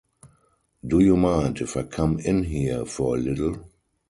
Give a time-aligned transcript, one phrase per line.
[0.83, 3.69] Do you mind if I come in here for a little?